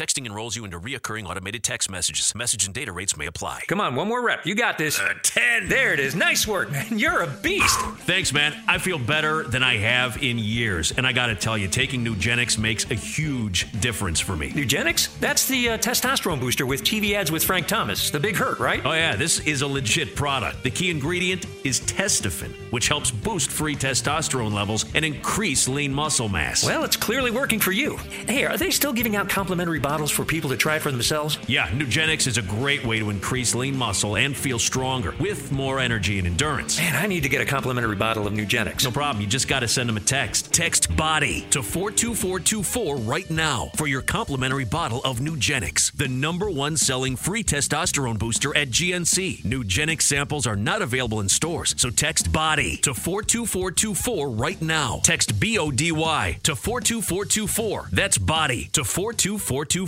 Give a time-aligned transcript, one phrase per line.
[0.00, 2.34] Texting enrolls you into reoccurring automated text messages.
[2.34, 3.60] Message and data rates may apply.
[3.68, 4.46] Come on, one more rep.
[4.46, 4.98] You got this.
[4.98, 5.68] Uh, 10.
[5.68, 6.14] There it is.
[6.14, 6.98] Nice work, man.
[6.98, 7.78] You're a beast.
[8.06, 8.54] Thanks, man.
[8.66, 10.92] I feel better than I have in years.
[10.92, 14.52] And I got to tell you, taking Nugenix makes a huge difference for me.
[14.52, 15.18] Nugenix?
[15.20, 18.08] That's the uh, testosterone booster with TV ads with Frank Thomas.
[18.08, 18.80] The big hurt, right?
[18.82, 19.16] Oh, yeah.
[19.16, 20.62] This is a legit product.
[20.62, 26.30] The key ingredient is Testofen, which helps boost free testosterone levels and increase lean muscle
[26.30, 26.64] mass.
[26.64, 27.98] Well, it's clearly working for you.
[28.26, 31.36] Hey, are they still giving out complimentary bottles for people to try for themselves?
[31.48, 35.80] Yeah, Nugenix is a great way to increase lean muscle and feel stronger with more
[35.80, 36.78] energy and endurance.
[36.78, 38.84] Man, I need to get a complimentary bottle of Nugenix.
[38.84, 39.20] No problem.
[39.20, 40.52] You just got to send them a text.
[40.52, 46.76] Text BODY to 42424 right now for your complimentary bottle of Nugenix, the number one
[46.76, 49.42] selling free testosterone booster at GNC.
[49.42, 55.00] Nugenix samples are not available in stores, so text BODY to 42424 right now.
[55.02, 57.88] Text B O D Y to 42424.
[57.90, 59.79] That's BODY to 42424.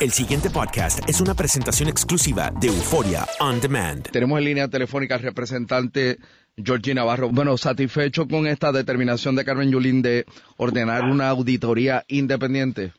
[0.00, 4.08] El siguiente podcast es una presentación exclusiva de Euforia On Demand.
[4.12, 6.18] Tenemos en línea telefónica al representante
[6.56, 7.28] Georgie Navarro.
[7.32, 10.26] Bueno, satisfecho con esta determinación de Carmen Yulín de
[10.58, 12.92] ordenar una auditoría independiente.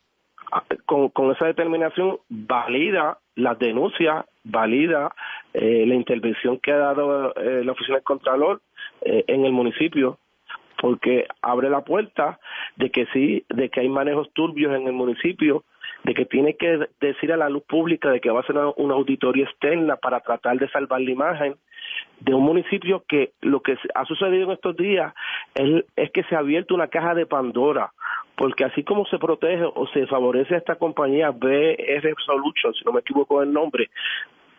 [0.86, 5.16] Con, con esa determinación valida las denuncias, valida
[5.54, 8.62] eh, la intervención que ha dado eh, la Oficina del Contralor
[9.02, 10.20] eh, en el municipio,
[10.84, 12.40] porque abre la puerta
[12.76, 15.64] de que sí, de que hay manejos turbios en el municipio,
[16.04, 18.94] de que tiene que decir a la luz pública de que va a ser una,
[18.94, 21.56] auditoría externa para tratar de salvar la imagen
[22.20, 25.14] de un municipio que lo que ha sucedido en estos días
[25.56, 27.94] es, es que se ha abierto una caja de Pandora,
[28.36, 32.92] porque así como se protege o se favorece a esta compañía BR Solutions, si no
[32.92, 33.90] me equivoco el nombre,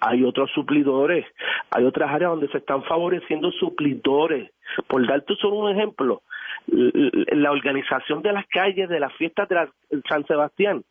[0.05, 1.25] hay otros suplidores,
[1.71, 4.51] hay otras áreas donde se están favoreciendo suplidores.
[4.87, 6.23] Por darte solo un ejemplo,
[6.67, 9.69] la organización de las calles de las fiestas de la,
[10.09, 10.85] San Sebastián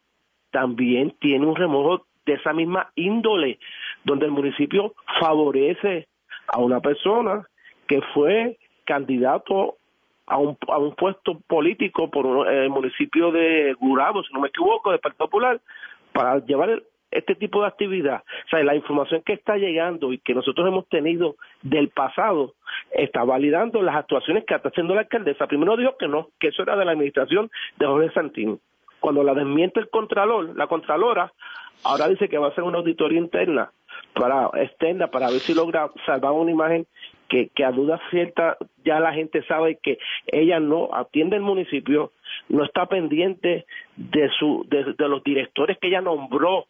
[0.52, 3.60] también tiene un remojo de esa misma índole,
[4.04, 6.08] donde el municipio favorece
[6.48, 7.46] a una persona
[7.88, 9.76] que fue candidato
[10.26, 14.92] a un, a un puesto político por el municipio de Gurabo, si no me equivoco,
[14.92, 15.60] de Partido Popular,
[16.14, 16.82] para llevar
[17.14, 18.24] este tipo de actividad.
[18.46, 22.54] O sea, la información que está llegando y que nosotros hemos tenido del pasado
[22.92, 25.48] está validando las actuaciones que está haciendo la alcaldesa.
[25.48, 28.60] Primero dijo que no, que eso era de la administración de Jorge Santín.
[29.00, 31.32] Cuando la desmiente el contralor, la contralora,
[31.84, 33.72] ahora dice que va a hacer una auditoría interna
[34.14, 36.86] para externa para ver si logra salvar una imagen
[37.28, 39.98] que, que a duda cierta ya la gente sabe que
[40.28, 42.12] ella no atiende el municipio,
[42.50, 43.66] no está pendiente
[43.96, 46.66] de su de, de los directores que ella nombró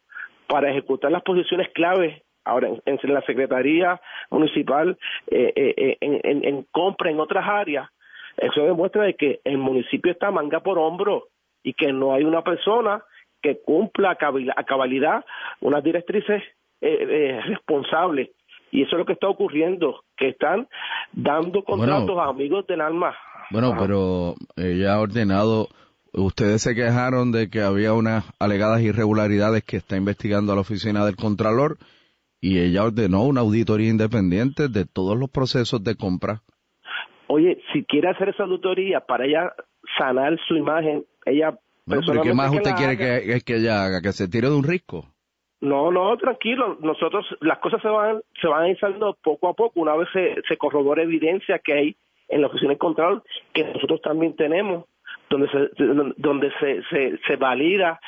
[0.48, 4.00] para ejecutar las posiciones claves ahora en, en la secretaría
[4.30, 7.90] municipal eh, eh, en, en, en, compra en otras áreas
[8.38, 11.28] eso demuestra de que el municipio está manga por hombro
[11.64, 13.04] y que no hay una persona
[13.42, 15.26] que cumpla a cabalidad
[15.62, 16.42] unas directrices
[16.82, 18.30] eh, eh, responsables.
[18.72, 20.68] Y eso es lo que está ocurriendo que están
[21.12, 22.22] dando contratos Bueno.
[22.22, 23.16] a amigos del alma.
[23.52, 25.68] Bueno, pero ella ha ordenado,
[26.14, 31.06] ustedes se quejaron de que había unas alegadas irregularidades que está investigando a la oficina
[31.06, 31.78] del Contralor
[32.40, 36.42] y ella ordenó una auditoría independiente de todos los procesos de compra.
[37.28, 39.54] Oye, si quiere hacer esa auditoría para ella
[39.98, 44.02] sanar su imagen, ella Bueno, pero ¿qué más que usted quiere que, que ella haga?
[44.02, 45.06] ¿Que se tire de un risco?
[45.62, 46.78] No, no, tranquilo.
[46.82, 49.80] Nosotros, las cosas se van, se van saliendo poco a poco.
[49.80, 51.96] Una vez se, se corrobora evidencia que hay
[52.28, 53.24] en la oficina de control,
[53.54, 54.86] que nosotros también tenemos,
[55.34, 55.70] donde se,
[56.18, 58.00] donde se, se, se valida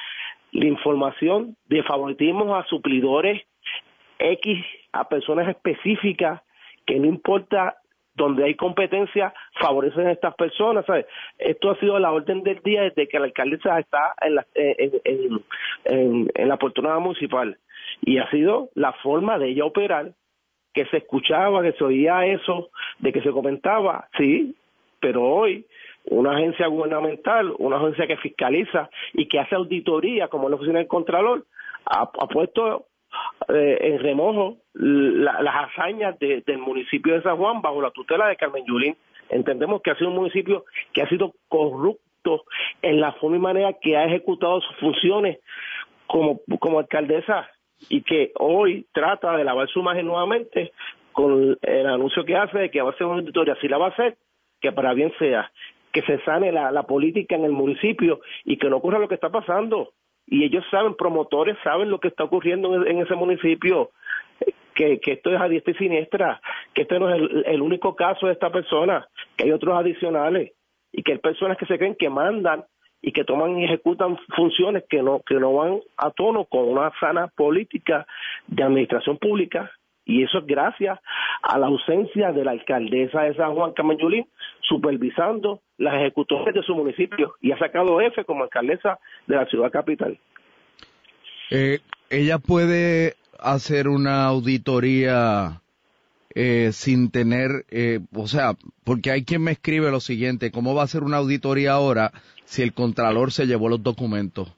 [0.52, 3.42] la información de favoritismo a suplidores
[4.20, 4.64] X,
[4.94, 6.42] a personas específicas,
[6.86, 7.78] que no importa
[8.14, 10.86] donde hay competencia, favorecen a estas personas.
[10.86, 11.08] ¿sabes?
[11.40, 14.92] Esto ha sido la orden del día desde que la alcaldesa está en la, en,
[15.04, 15.44] en,
[15.86, 17.58] en, en la oportunidad municipal.
[18.02, 20.12] Y ha sido la forma de ella operar,
[20.74, 22.70] que se escuchaba, que se oía eso,
[23.00, 24.56] de que se comentaba, sí,
[25.00, 25.66] pero hoy
[26.12, 30.88] una agencia gubernamental, una agencia que fiscaliza y que hace auditoría, como la Oficina del
[30.88, 31.46] Contralor,
[31.86, 32.86] ha, puesto
[33.48, 38.28] eh, en remojo la- las hazañas de- del municipio de San Juan bajo la tutela
[38.28, 38.98] de Carmen Yulín.
[39.30, 42.44] Entendemos que ha sido un municipio que ha sido corrupto
[42.82, 45.40] en la forma y manera que ha ejecutado sus funciones
[46.08, 47.50] como, como alcaldesa
[47.90, 50.72] y que hoy trata de lavar su imagen nuevamente
[51.14, 53.56] con el anuncio que hace de que va a hacer una auditoría.
[53.62, 54.18] Si la va a hacer,
[54.60, 55.50] que para bien sea,
[55.96, 59.30] que se sane la, política en el municipio y que no ocurra lo que está
[59.30, 59.94] pasando.
[60.28, 63.92] Y ellos saben, promotores saben lo que está ocurriendo en, ese municipio,
[64.74, 66.42] que, que esto es a diestra y siniestra,
[66.74, 69.08] que este no es el, el único caso de esta persona,
[69.38, 70.52] que hay otros adicionales
[70.92, 72.66] y que hay personas que se creen que mandan
[73.02, 76.92] y que toman y ejecutan funciones que no que no van a tono con una
[77.00, 78.06] sana política
[78.48, 79.72] de administración pública
[80.06, 81.00] y eso es gracias
[81.42, 84.28] a la ausencia de la alcaldesa de San Juan Camayulín
[84.62, 89.72] supervisando las ejecutorias de su municipio y ha sacado F como alcaldesa de la ciudad
[89.72, 90.18] capital.
[91.52, 91.80] Eh,
[92.10, 95.62] ella puede hacer una auditoría
[96.34, 100.84] eh, sin tener, eh, o sea, porque hay quien me escribe lo siguiente, ¿cómo va
[100.84, 102.12] a ser una auditoría ahora
[102.44, 104.54] si el contralor se llevó los documentos?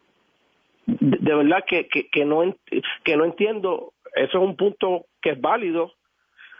[0.87, 2.55] De, verdad que, que, no,
[3.03, 5.91] que no entiendo, eso es un punto que es válido,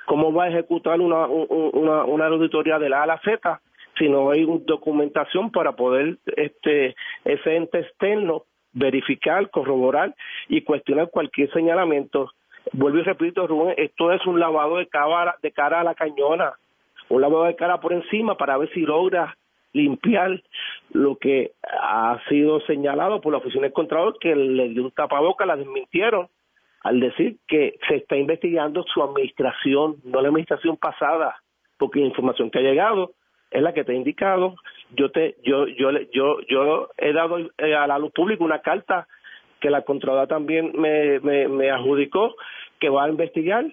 [0.06, 3.62] cómo va a ejecutar una, una, una auditoría de la A a la Z
[3.98, 6.96] si no hay documentación para poder este
[7.26, 10.14] ese ente externo verificar, corroborar
[10.48, 12.32] y cuestionar cualquier señalamiento.
[12.74, 16.54] Vuelvo y repito, Rubén, esto es un lavado de cara, de cara a la cañona,
[17.10, 19.36] un lavado de cara por encima para ver si logra
[19.74, 20.42] limpiar
[20.92, 25.46] lo que ha sido señalado por la oficina del Contralor, que le dio un tapaboca,
[25.46, 26.28] la desmintieron
[26.88, 31.36] al decir que se está investigando su administración, no la administración pasada,
[31.78, 33.12] porque la información que ha llegado
[33.52, 34.56] es la que te he indicado.
[34.92, 39.06] Yo te, yo, yo, yo, yo he dado eh, a la luz pública una carta
[39.60, 42.36] que la Contralora también me, me, adjudicó
[42.80, 43.66] que va a investigar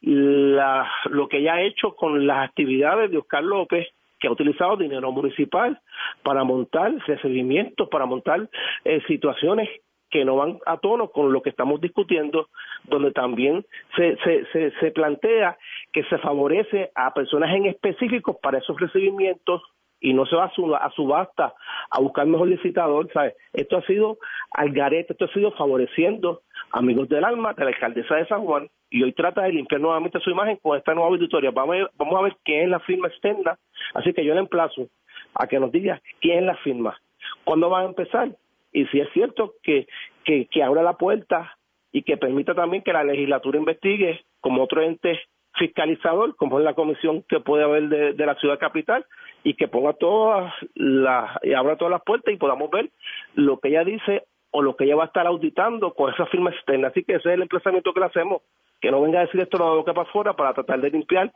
[0.00, 3.86] lo que ella ha hecho con las actividades de Oscar López
[4.18, 5.80] que ha utilizado dinero municipal
[6.24, 8.48] para montar recibimientos, para montar
[8.84, 9.68] eh, situaciones
[10.16, 12.48] que no van a tono con lo que estamos discutiendo,
[12.84, 13.66] donde también
[13.96, 15.58] se, se, se, plantea
[15.92, 19.60] que se favorece a personas en específicos para esos recibimientos
[20.00, 21.52] y no se va a, su, a subasta
[21.90, 23.34] a buscar mejor licitador, ¿sabes?
[23.52, 24.16] Esto ha sido
[24.52, 26.40] al garete, esto ha sido favoreciendo
[26.70, 30.18] amigos del alma de la alcaldesa de San Juan y hoy trata de limpiar nuevamente
[30.20, 31.50] su imagen con esta nueva auditoría.
[31.50, 33.58] Vamos a vamos a ver quién es la firma externa,
[33.92, 34.88] así que yo le emplazo
[35.34, 36.98] a que nos diga quién es la firma,
[37.44, 38.30] cuándo va a empezar
[38.76, 39.86] y si es cierto que,
[40.22, 41.56] que, abra la puerta
[41.92, 45.18] y que permita también que la legislatura investigue como otro ente
[45.54, 49.06] fiscalizador, como es la comisión que puede haber de, de la ciudad capital,
[49.42, 52.90] y que ponga todas las, y abra todas las puertas y podamos ver
[53.34, 56.50] lo que ella dice o lo que ella va a estar auditando con esa firma
[56.50, 56.88] externa.
[56.88, 58.42] Así que ese es el emplazamiento que le hacemos
[58.80, 61.32] que no venga a decir esto lo que para afuera para tratar de limpiar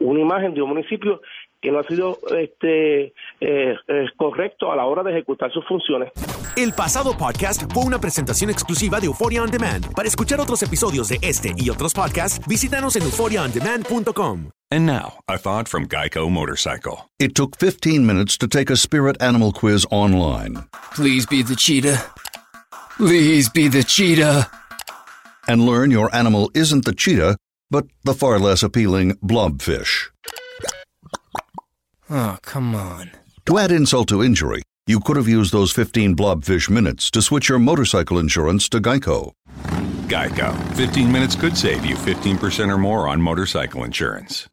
[0.00, 1.20] una imagen de un municipio
[1.60, 3.76] que no ha sido este eh,
[4.16, 6.10] correcto a la hora de ejecutar sus funciones.
[6.56, 9.94] El pasado podcast fue una presentación exclusiva de Euphoria On Demand.
[9.94, 14.50] Para escuchar otros episodios de este y otros podcasts, visítanos en euphoriaondemand.com.
[14.70, 17.08] And now, a thought from Geico Motorcycle.
[17.18, 20.64] It took 15 minutes to take a spirit animal quiz online.
[20.94, 22.04] Please be the cheetah.
[22.98, 24.50] Please be the cheetah.
[25.48, 27.36] and learn your animal isn't the cheetah,
[27.70, 30.10] but the far less appealing blobfish.
[32.10, 33.10] Oh, come on.
[33.46, 37.48] To add insult to injury, you could have used those 15 blobfish minutes to switch
[37.48, 39.32] your motorcycle insurance to Geico.
[40.08, 40.56] Geico.
[40.74, 44.48] 15 minutes could save you 15% or more on motorcycle insurance.